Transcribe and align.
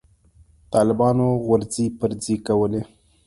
طالبانو 0.73 1.27
غورځې 1.45 1.85
پرځې 1.99 2.35
کولې. 2.47 2.81